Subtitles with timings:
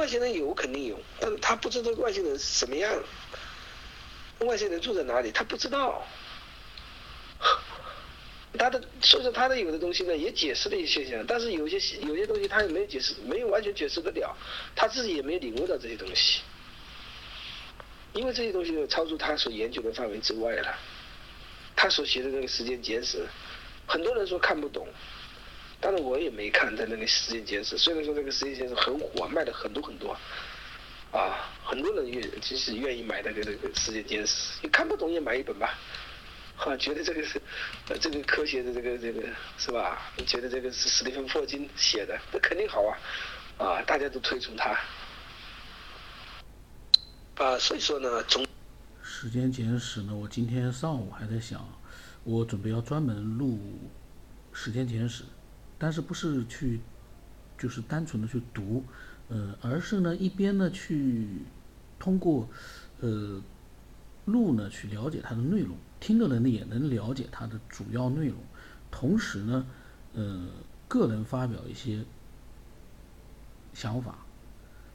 [0.00, 2.90] 外星人有肯定有，但是他不知道外星人什么样，
[4.38, 6.02] 外星人住在哪里，他不知道。
[8.58, 14.34] 他的所以说他的有的东西呢也解释了一些现象，但是有些有些东西他也没有解释，没有完全解释得了，
[14.74, 16.40] 他自己也没有领悟到这些东西，
[18.14, 20.74] 因为这些东西超出他所研究的范围之外了。
[21.76, 23.26] 他所写的那个时间简史，
[23.86, 24.88] 很多人说看不懂，
[25.80, 27.78] 但是我也没看在那个时间简史。
[27.78, 30.12] 虽然说这个时间简史很火，卖的很多很多，
[31.10, 35.78] 啊，很多人愿其实愿意买那个那个时间简史，你看不懂也买一本吧。
[36.62, 37.40] 啊，觉得这个是，
[37.88, 39.22] 呃，这个科学的这个这个
[39.56, 40.12] 是吧？
[40.26, 42.98] 觉得这个是史蒂芬霍金写的，那肯定好啊，
[43.56, 44.78] 啊，大家都推崇他，
[47.36, 48.46] 啊，所以说呢，从
[49.02, 51.66] 时间简史呢，我今天上午还在想，
[52.24, 53.58] 我准备要专门录
[54.52, 55.24] 时间简史，
[55.80, 56.78] 但是不是去，
[57.58, 58.84] 就是单纯的去读，
[59.28, 61.26] 呃，而是呢一边呢去
[61.98, 62.46] 通过，
[63.00, 63.40] 呃，
[64.26, 65.74] 录呢去了解它的内容。
[65.98, 68.36] 听的人呢也能了解它的主要内容，
[68.90, 69.66] 同时呢，
[70.12, 70.46] 呃，
[70.86, 72.04] 个人发表一些
[73.72, 74.18] 想法，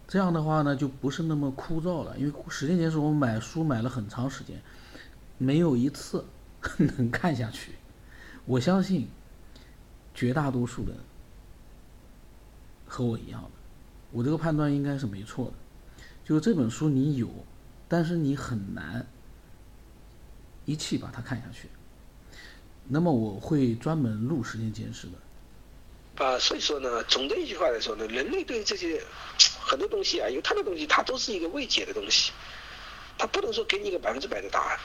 [0.08, 2.16] 这样的话呢就不是那么枯燥了。
[2.18, 4.62] 因为时间前是我买书买了很长时间，
[5.40, 6.24] 没有一次
[6.98, 7.72] 能看下去。
[8.46, 9.08] 我相信
[10.16, 10.98] 绝大多数人
[12.88, 13.50] 和我一样的，
[14.12, 15.54] 我这个判断应该是没错的。
[16.24, 17.30] 就是这本书你有，
[17.88, 19.06] 但是你很难。
[20.68, 21.70] 一气把它看下去，
[22.88, 26.26] 那么我会专门录时间监视的。
[26.26, 29.00] 啊，所以说呢，总的一句话来说呢，人类对这些
[29.60, 32.32] 很多东西啊，有他的东西，它都是一个未解的东西，
[33.16, 34.80] 它不能说给你一个百分之百的答案。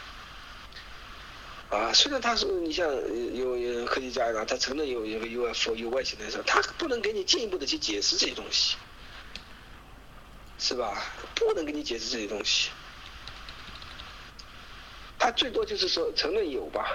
[1.70, 2.86] 啊，虽然他说你像
[3.34, 8.76] 有有科学家呢，他承认有有 UFO 有外星人，说他不能给你进一步的去解释这些东西，
[10.58, 11.00] 是吧？
[11.36, 12.70] 不能给你解释这些东西。
[15.16, 16.90] 他最多就是说承认有吧，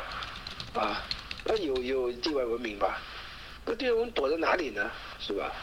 [0.73, 1.01] 啊，
[1.45, 3.01] 那有有地外文明吧，
[3.65, 4.91] 那地外文明躲在哪里呢？
[5.19, 5.53] 是吧？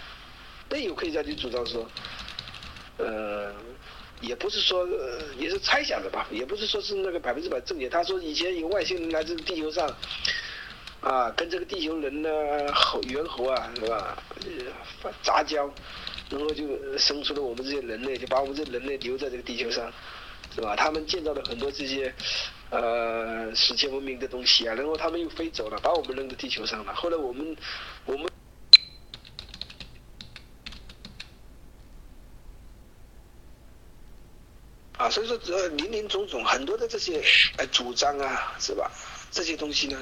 [0.70, 1.86] 那有科学家就主张说，
[2.96, 3.52] 呃，
[4.22, 4.88] 也不是说
[5.36, 7.88] 也是猜想的吧，也不是说是那个百分之百正确。
[7.88, 9.86] 他说以前有外星人来自地球上，
[11.00, 12.30] 啊，跟这个地球人呢
[12.72, 14.16] 猴猿猴啊，是吧？
[15.22, 15.68] 杂交，
[16.30, 16.64] 然后就
[16.96, 19.92] 生出了我们这些人类，就把我们这人类留在这个地球上。
[20.54, 20.76] 是吧？
[20.76, 22.14] 他们建造了很多这些，
[22.68, 26.94] 呃，史前文明的东西啊，然后他们又飞走了，把我们扔到地球上了。
[26.94, 27.56] 后来我们，
[28.04, 28.30] 我们，
[35.02, 37.20] 啊，所以说这林林总总很多的这些
[37.56, 38.88] 呃主张啊，是吧？
[39.32, 39.98] 这些东西呢，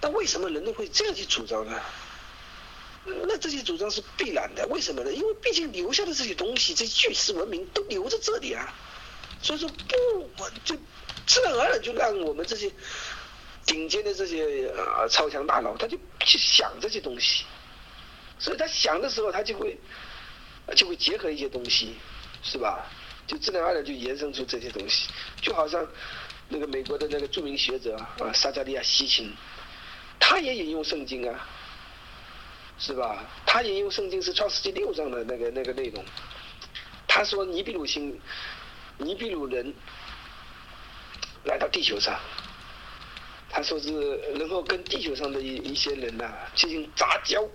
[0.00, 1.80] 那为什么人类会这样去主张呢？
[3.04, 5.12] 那这些主张是必然的，为什么呢？
[5.12, 8.72] 因为毕竟留下的这些东西，这巨石文明都留在这里啊。
[9.42, 9.68] 所以说
[10.36, 10.76] 不，就
[11.26, 12.70] 自然而然就让我们这些
[13.66, 17.44] 顶尖的这些啊超强大脑，他就去想这些东西，
[18.38, 19.76] 所以他想的时候，他就会
[20.76, 21.96] 就会结合一些东西，
[22.44, 22.86] 是吧？
[23.28, 25.08] 就自然而然就延伸出这些东西，
[25.40, 25.86] 就好像
[26.48, 29.30] 那个美国的那个著名学者啊，撒加利亚西钦，
[30.18, 31.46] 他也引用圣经啊，
[32.78, 33.24] 是吧？
[33.46, 36.04] 他引用圣经是创世纪六章的那个那个内容，
[37.06, 38.20] 他说尼比鲁星。
[39.00, 39.72] 尼比鲁人
[41.44, 42.18] 来到地球上，
[43.48, 43.92] 他说是
[44.34, 47.48] 能够跟地球上的一一些人呐进行杂交，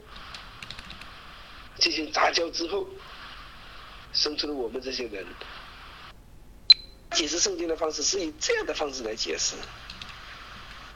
[1.80, 2.88] 进行杂交之后，
[4.14, 5.26] 生出了我们这些人。
[7.14, 9.56] 解释圣经的方式是以这样的方式来解释，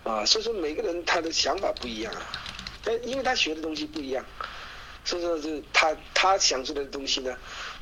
[0.03, 2.13] 啊，所以说每个人他的想法不一样，
[2.83, 4.25] 但因为他学的东西不一样，
[5.05, 7.35] 所以说是他他想出来的东西呢。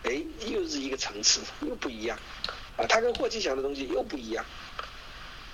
[0.04, 2.16] 哎，又是一个层次，又不一样，
[2.78, 4.46] 啊，他跟霍金想的东西又不一样。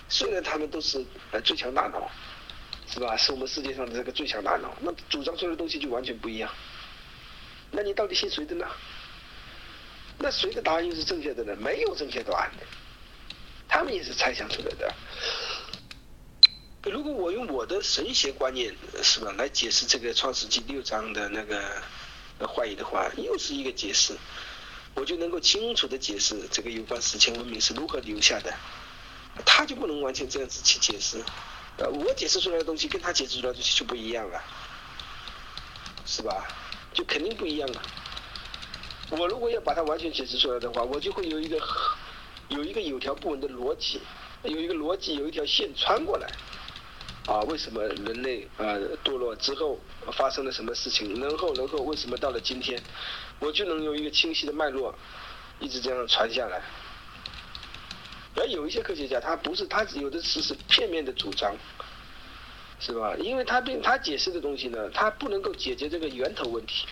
[0.10, 2.12] 虽然他们都是呃最强大脑，
[2.88, 3.16] 是吧？
[3.16, 6.52] 是我们世界上的这个最强大脑，那主张出来的东西就完全不一样。
[7.72, 8.68] 那你到底信谁的呢？
[10.22, 11.56] 那谁的答案又是正确的呢？
[11.56, 12.66] 没有正确答案的，
[13.68, 14.94] 他们也是猜想出来的。
[16.84, 21.82] 如果我用我的神学观念，是吧，来解释这个创世纪六章的那个。
[22.56, 24.18] 怀疑的话，又是一个解释，
[24.96, 28.52] 我就能够清楚的解释这个有关史前文明是如何留下的，
[29.46, 31.24] 他就不能完全这样子去解释，
[31.78, 34.44] 呃，我解释出来的东西跟他解释出来的东西就不一样了，
[36.04, 36.48] 是吧？
[36.92, 37.82] 就肯定不一样了。
[39.12, 41.60] 我如果要把它完全解释出来的话，我就会有一个
[42.48, 44.00] 有一个有条不紊的逻辑，
[44.44, 46.28] 有一个逻辑有一条线穿过来，
[47.26, 49.78] 啊，为什么人类啊堕落之后
[50.14, 51.20] 发生了什么事情？
[51.20, 52.82] 然后，然后为什么到了今天，
[53.40, 54.96] 我就能用一个清晰的脉络，
[55.60, 56.62] 一直这样传下来。
[58.36, 61.54] 而有一些科学家，他不是他有的只是片面的主张，
[62.80, 63.14] 是吧？
[63.18, 66.88] 因为他并他解释的东西呢，他不能够解决这个源头问题。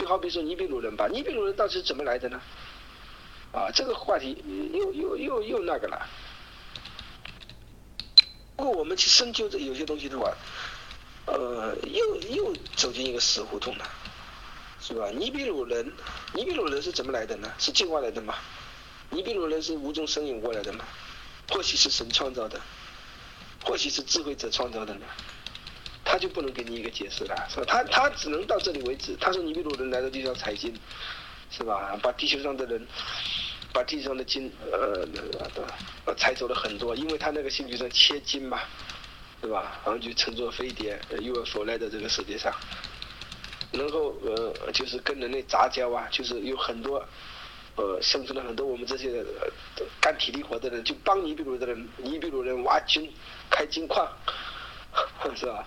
[0.00, 2.40] 就好比说尼比鲁人吧，尼比鲁人到底是怎么来的呢？
[3.52, 4.42] 啊，这个话题
[4.72, 6.08] 又又又又那个了。
[8.56, 10.34] 如果我们去深究这有些东西的话，
[11.26, 13.84] 呃，又又走进一个死胡同了，
[14.80, 15.10] 是吧？
[15.10, 15.92] 尼比鲁人，
[16.32, 17.52] 尼比鲁人是怎么来的呢？
[17.58, 18.34] 是进化来的吗？
[19.10, 20.82] 尼比鲁人是无中生有过来的吗？
[21.50, 22.58] 或许是神创造的，
[23.62, 25.04] 或许是智慧者创造的呢？
[26.10, 27.64] 他就不能给你一个解释了，是吧？
[27.68, 29.14] 他他只能到这里为止。
[29.20, 30.74] 他说尼比鲁人来到地上采金，
[31.52, 31.96] 是吧？
[32.02, 32.84] 把地球上的人，
[33.72, 35.06] 把地上的金，呃，
[36.06, 38.58] 呃，采走了很多，因为他那个星球上切金嘛，
[39.40, 39.78] 对吧？
[39.84, 42.52] 然后就乘坐飞碟又要否来到这个世界上，
[43.70, 47.06] 能够呃，就是跟人类杂交啊，就是有很多。
[47.76, 49.24] 呃，生出了很多我们这些
[50.00, 53.10] 干体力活的人，就帮尼比鲁的人，尼比鲁人挖金、
[53.48, 54.06] 开金矿，
[55.36, 55.64] 是吧？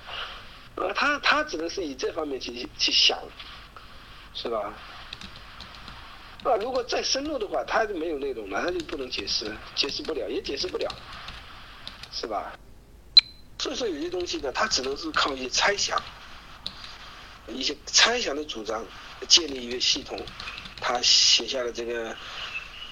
[0.76, 3.18] 呃，他他只能是以这方面去去想，
[4.34, 4.74] 是吧？
[6.44, 10.90] 啊，如果再深入的话，他就没有内容了，他就不能解释，解释不了，也解释不了，
[12.12, 12.58] 是吧？
[13.60, 16.02] 所以说有些东西呢，他只能是靠一些猜想，
[17.48, 18.86] 一些猜想的主张，
[19.28, 20.20] 建立一个系统。
[20.82, 22.14] 他写下了这个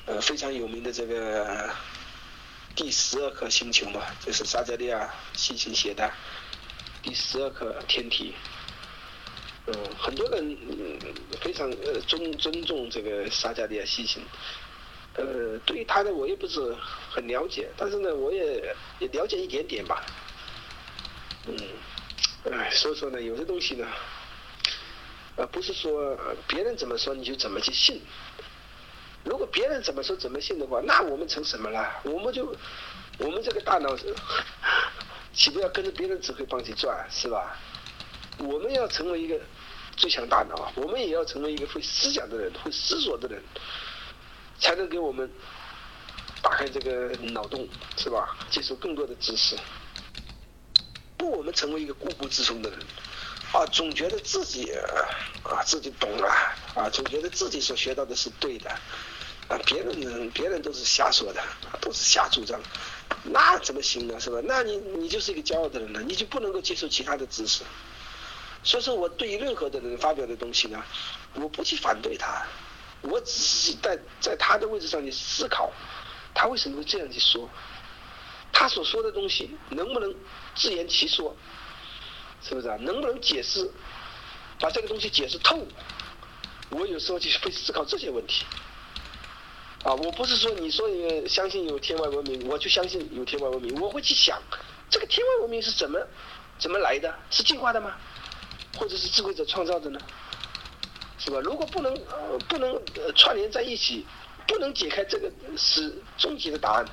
[0.06, 1.70] 呃非常有名的这个
[2.74, 6.10] 第十二颗星球嘛，就是撒加利亚细琴写的
[7.02, 8.34] 第十二颗天体。
[9.68, 10.58] 嗯，很多人
[11.40, 14.24] 非常呃尊尊重这个撒加利亚西行。
[15.16, 16.76] 呃，对于他呢，我也不是
[17.10, 20.04] 很了解，但是呢，我也也了解一点点吧。
[21.48, 21.56] 嗯，
[22.52, 23.88] 哎，所以说呢，有些东西呢。
[25.38, 28.02] 而不是说别人怎么说你就怎么去信。
[29.24, 32.02] 如果别人怎么说怎么信的话，那我们成什么了？
[32.04, 32.56] 我们就
[33.18, 33.96] 我们这个大脑
[35.34, 37.58] 岂不要跟着别人指挥棒去转是吧？
[38.38, 39.40] 我们要成为一个
[39.96, 43.42] 最强大脑，我们也要成为一个会思想的人，会思索的人，
[44.60, 45.30] 才能给我们
[46.42, 47.68] 打开这个脑洞
[47.98, 48.36] 是吧？
[48.50, 49.56] 接受更多的知识。
[51.18, 52.80] 不，我们成为一个固步自封的人。
[53.52, 54.72] 啊，总觉得自己
[55.44, 56.28] 啊自己懂了
[56.74, 58.70] 啊，总觉得自己所学到的是对的
[59.50, 61.44] 啊，别人别人都是瞎说的，
[61.82, 62.60] 都是瞎主张，
[63.24, 64.20] 那怎么行呢？
[64.20, 64.40] 是吧？
[64.44, 67.64] 那你你就是一个骄傲的人了，你就不能够接受其他的知识。
[68.64, 70.84] 所以说，我对于任何的人发表的东西呢，
[71.36, 72.46] 我不去反对他，
[73.02, 75.72] 我只是在在他的位置上去思考，
[76.34, 77.50] 他为什么会这样去说，
[78.52, 80.14] 他所说的东西能不能
[80.56, 81.36] 自圆其说？
[82.44, 82.76] 是不是啊？
[82.82, 83.70] 能不能解释，
[84.60, 85.64] 把这个东西解释透？
[86.70, 88.46] 我有时候就会思考这些问题。
[89.84, 93.82] 啊，我不是说你说你相信有天外文明，我就相信有天外文明。
[93.82, 94.40] 我会去想，
[94.90, 96.00] 这个天外文明是怎么
[96.60, 97.12] 怎么来的？
[97.32, 97.96] 是进化的吗？
[98.78, 100.00] 或者是智慧者创造的呢？
[101.18, 101.40] 是吧？
[101.40, 101.94] 如果不能
[102.48, 102.80] 不能
[103.16, 104.06] 串联在一起，
[104.48, 106.86] 不能解开这个是终极的答案，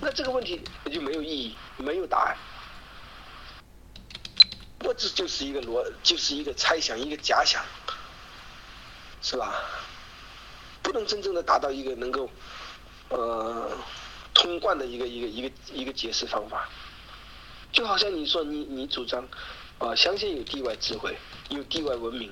[0.00, 2.36] 那这个问题也就没有意义，没有答案。
[4.80, 7.64] 我这就是一个逻，就是一个猜想，一个假想，
[9.22, 9.54] 是吧？
[10.84, 12.30] 不能真正的达到一个能够，
[13.08, 13.72] 呃，
[14.34, 16.68] 通贯的一个一个一个一个解释方法。
[17.72, 19.26] 就好像你说你你主张，
[19.78, 21.16] 啊，相信有地外智慧，
[21.48, 22.30] 有地外文明，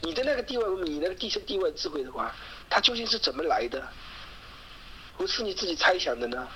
[0.00, 2.34] 你的那个地外文明，你那个地地外智慧的话，
[2.70, 3.86] 它究竟是怎么来的？
[5.18, 6.48] 不是你自己猜想的呢？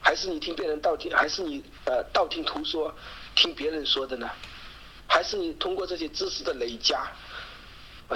[0.00, 1.14] 还是你听别人道听？
[1.14, 2.94] 还是你呃道听途说？
[3.34, 4.30] 听别人说的呢，
[5.06, 7.10] 还是你通过这些知识的累加，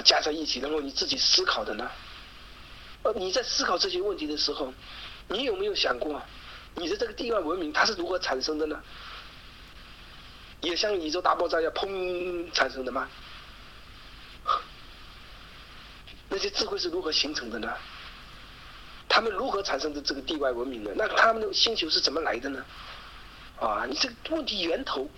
[0.01, 1.89] 加在一起，然后你自己思考的呢？
[3.03, 4.73] 呃，你在思考这些问题的时候，
[5.27, 6.21] 你有没有想过，
[6.75, 8.81] 你的这个地外文明它是如何产生的呢？
[10.61, 13.07] 也像宇宙大爆炸一样砰产生的吗？
[16.29, 17.73] 那些智慧是如何形成的呢？
[19.07, 20.91] 他们如何产生的这个地外文明呢？
[20.95, 22.65] 那他们的星球是怎么来的呢？
[23.59, 25.09] 啊，你这个问题源头，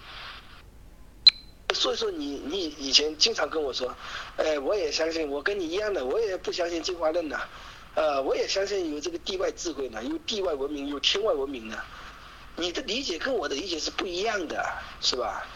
[1.80, 3.96] 所以说你你以前经常跟我说，
[4.36, 7.40] 哎，我也相信，我跟你一样的，我也不相信进化论呐，
[7.96, 11.78] 呃，我也相信有这个地外智慧呢，有地外文明，有天外文明呢。
[12.58, 14.62] 你的理解跟我的理解是不一样的，
[15.00, 15.48] 是吧？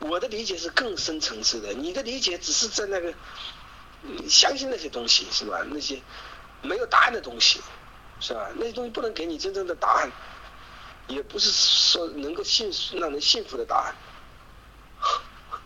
[0.00, 3.14] 我的理解是更深层次的，你的理解只是在那个
[4.28, 5.64] 相信那些东西，是吧？
[5.70, 5.98] 那些
[6.60, 7.58] 没有答案的东西，
[8.20, 8.50] 是吧？
[8.56, 10.12] 那些东西不能给你真正的答案。
[11.08, 13.94] 也不是说能够信让人信服的答案。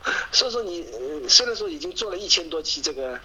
[0.32, 0.84] 所以说你
[1.28, 3.20] 虽然说已经做了一千多期这个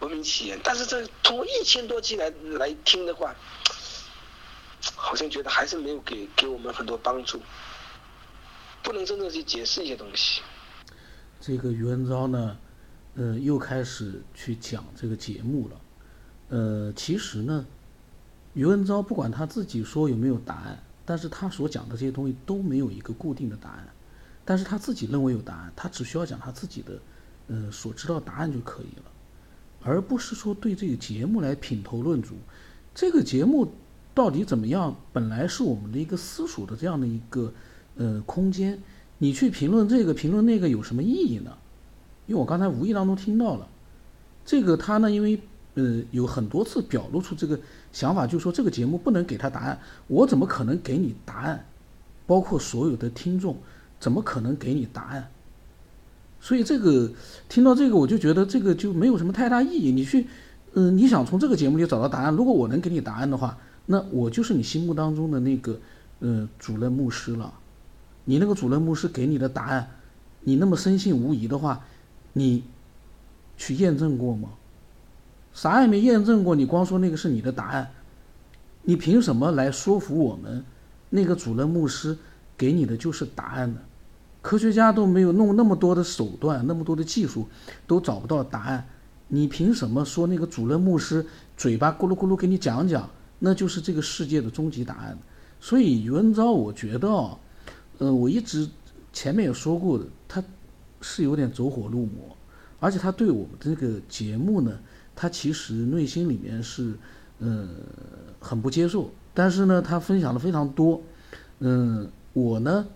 [0.00, 3.34] 文明起源，但是这通过一千多期来来听的话，
[4.94, 7.40] 好像觉得还是没有给给我们很多帮助，
[8.82, 10.42] 不能真正去解释一些东西。
[11.40, 12.58] 这个余文昭呢，
[13.16, 15.80] 呃，又开始去讲这个节目了。
[16.50, 17.66] 呃，其实呢，
[18.54, 23.88] 余文昭不管他自己说有没有答案，但是他所讲的这些东西都没有一个固定的答案。
[24.48, 26.98] 但是他自己认为有答案，他只需要讲他自己的，
[27.48, 29.04] 呃，所知道答案就可以了，
[29.82, 32.34] 而不是说对这个节目来品头论足。
[32.94, 33.70] 这个节目
[34.14, 37.52] 到底怎么样，本来是我们的一个私塾的这样的一个
[37.96, 38.82] 呃空间，
[39.18, 41.52] 你去评论这个评论那个有什么意义呢？
[42.26, 43.68] 因为我刚才无意当中听到了，
[44.46, 45.38] 这个他呢，因为
[45.74, 47.60] 呃有很多次表露出这个
[47.92, 51.66] 想法，就是说这个节目不能给他答案，我怎么可能给你答案？
[52.26, 53.54] 包括所有的听众。
[53.98, 55.28] 怎么可能给你答案？
[56.40, 57.10] 所以这个
[57.48, 59.90] 听到这个，我就觉得这个就没有什么太大意义。
[59.90, 60.26] 你去，
[60.74, 65.80] 嗯，你想从这个节目里找到答案，如果我能给你答案的话，那我就是你心目当中的那个，
[66.20, 67.52] 呃，主任牧师了。
[68.24, 69.90] 你那个主任牧师给你的答案，
[70.42, 71.84] 你那么深信无疑的话，
[72.34, 72.62] 你
[73.56, 74.50] 去验证过吗？
[75.52, 77.90] 啥也没验证过，你光说那个是你的答案，
[78.82, 80.64] 你凭什么来说服我们？
[81.10, 82.16] 那个主任牧师
[82.58, 83.80] 给你的就是答案呢？
[84.42, 87.46] 科学家都没有弄那么多的手段，那么多的技术，
[87.86, 88.86] 都找不到答案。
[89.28, 91.24] 你凭什么说那个主任牧师
[91.56, 95.18] 嘴巴咕噜咕噜给你讲讲，那就是这个世界的终极答案？
[95.60, 97.38] 所以余文昭，我觉得哦，
[97.98, 98.68] 呃，我一直
[99.12, 100.42] 前面也说过的，他
[101.00, 102.36] 是有点走火入魔，
[102.80, 104.72] 而且他对我们这个节目呢，
[105.14, 106.94] 他其实内心里面是
[107.38, 107.68] 呃
[108.40, 109.10] 很不接受。
[109.34, 111.02] 但是呢，他分享的非常多，
[111.58, 112.08] 嗯，
[112.44, 112.86] 我呢。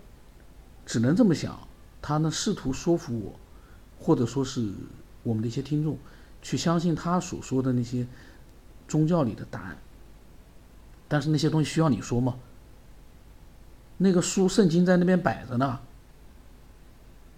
[0.85, 1.57] 只能这么想，
[2.01, 3.39] 他呢试图说服我，
[3.97, 4.69] 或者说是
[5.23, 5.97] 我们的一些听众，
[6.41, 8.05] 去相信他所说的那些
[8.85, 9.77] 宗教里的答案。
[11.07, 12.35] 但是那些东西需要你说吗？
[13.97, 15.79] 那个书圣经在那边摆着呢，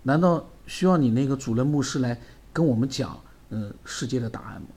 [0.01, 2.19] 难道需要你那个主任牧师来
[2.51, 3.19] 跟我们讲，
[3.49, 4.69] 呃，世界的答案吗？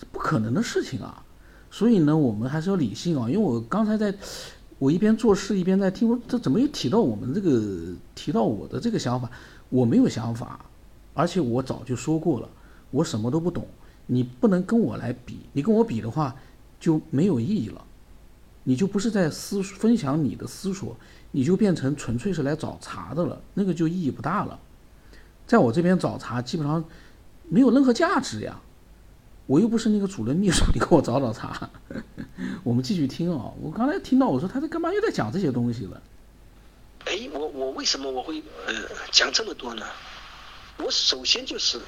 [0.00, 1.24] 这不可能的事情啊！
[1.70, 4.12] 所以呢，我们还是要理性啊，因为我刚才在。
[4.78, 9.30] 我一边做事一边在听，我这怎么又提到我们这个提到我的这个想法？
[9.68, 10.64] 我没有想法，
[11.14, 12.48] 而且我早就说过了，
[12.90, 13.66] 我什么都不懂。
[14.06, 16.36] 你不能跟我来比，你跟我比的话
[16.78, 17.82] 就没有意义了，
[18.64, 20.94] 你就不是在思分享你的思索，
[21.32, 24.58] 你就变成纯粹是来找茬的了，那个就意义不大了。
[25.46, 26.84] 在我这边找茬基本上
[27.48, 28.60] 没有任何价值呀。
[29.46, 31.70] 我又不是那个主任秘书，你给我找找茬。
[32.66, 36.02] 我们继续听啊，我刚才听到我说他在干嘛又在讲这些东西了。
[37.04, 38.74] 哎，我我为什么我会呃
[39.12, 39.86] 讲这么多呢？
[40.78, 41.80] 我首先就是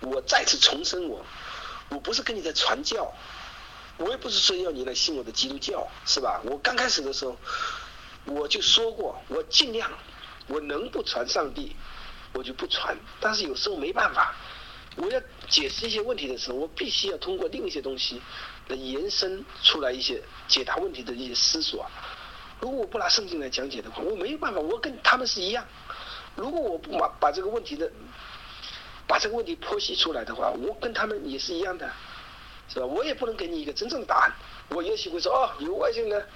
[0.00, 1.24] 我再次重申我，
[1.88, 3.10] 我不是跟你在传教，
[3.96, 6.38] 我也不是说要你来信我的基督教，是吧？
[6.44, 7.34] 我刚开始的时候
[8.26, 9.90] 我就说过，我尽量
[10.48, 11.74] 我能不传上帝，
[12.34, 14.34] 我就不传，但是有时候没办法。
[14.96, 18.20] 我要解释一些问题的时候，我必须要通过另一些东西
[18.68, 21.84] 来延伸出来一些解答问题的一些思索。
[22.60, 25.66] 如果我不拿圣经来讲解的话，我没有办法，我跟他们是一样。
[26.36, 27.90] 如果我不把把这个问题的
[29.06, 31.90] 把这个问题剖析出来的话，我跟他们也是一样的，
[32.68, 32.86] 是吧？
[32.86, 34.32] 我也不能给你一个真正的答案。
[34.70, 36.26] 我也许会说，哦，有外星人，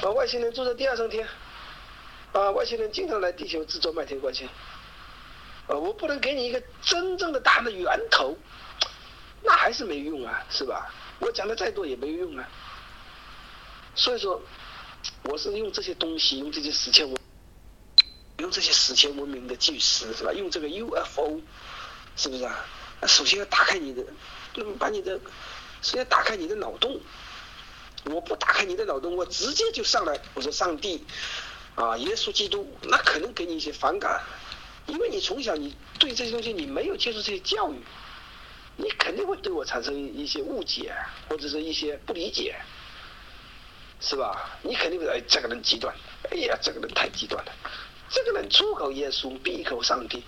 [0.00, 1.28] 啊，外星人住在第二层天，
[2.32, 4.48] 啊，外星人经常来地球制作麦田关系。
[5.68, 8.36] 呃，我不能给你一个真正的答案的源头，
[9.42, 10.92] 那还是没用啊，是吧？
[11.18, 12.48] 我讲的再多也没有用啊。
[13.94, 14.40] 所以说，
[15.22, 17.16] 我是用这些东西，用这些史前文，
[18.38, 20.32] 用这些史前文明的巨石，是吧？
[20.32, 21.40] 用这个 UFO，
[22.16, 22.64] 是不是啊？
[23.06, 24.04] 首先要打开你的，
[24.54, 25.18] 那么把你的，
[25.82, 27.00] 首先打开你的脑洞。
[28.04, 31.04] 我不打开你的脑洞，我直接就上来，我说上帝，
[31.74, 34.22] 啊，耶稣基督，那可能给你一些反感。
[34.86, 37.76] 因为你从小你对这些东西你没有接受这些教育，
[38.76, 40.94] 你肯定会对我产生一些误解
[41.28, 42.54] 或者是一些不理解，
[44.00, 44.48] 是吧？
[44.62, 45.92] 你肯定会哎这个人极端，
[46.30, 47.52] 哎呀这个人太极端了，
[48.08, 50.22] 这个人出口耶稣闭口上帝，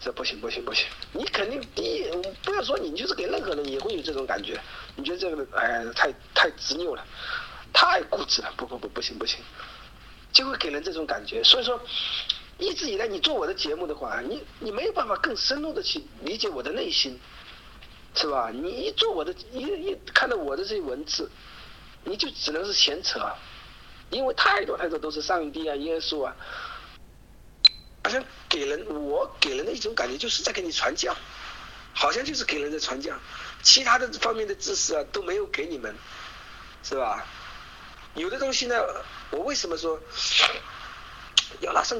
[0.00, 0.86] 这不行不行不行！
[1.12, 2.04] 你肯定第一
[2.42, 4.60] 不要说你，就是给任何人也会有这种感觉，
[4.94, 7.06] 你觉得这个人哎太太执拗了，
[7.72, 9.40] 太固执了，不不不不行不行，
[10.32, 11.80] 就会给人这种感觉，所以说。
[12.60, 17.18] 一直以来，你做我的节目的话，你你没有办法更深入的去理解我的内心，
[18.14, 18.50] 是吧？
[18.52, 21.30] 你一做我的，一一看到我的这些文字，
[22.04, 23.32] 你就只能是闲扯，
[24.10, 26.36] 因为太多太多都是上帝啊、耶稣啊，
[28.04, 31.16] 好像给人我给人的一种感觉就是在给你传教，
[31.94, 33.14] 好像就是给人在传教，
[33.62, 35.96] 其他的方面的知识啊都没有给你们，
[36.82, 37.24] 是吧？
[38.14, 38.76] 有的东西呢，
[39.30, 39.98] 我为什么说
[41.60, 41.98] 要拿圣？